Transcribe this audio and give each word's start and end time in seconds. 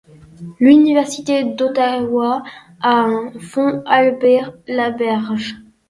L'Université 0.59 1.43
d'Ottawa 1.43 2.41
a 2.79 2.89
un 3.01 3.33
fonds 3.39 3.83
Albert-Laberge. 3.85 5.57